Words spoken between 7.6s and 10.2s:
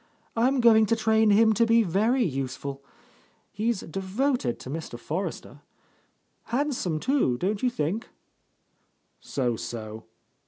you think?" "So so."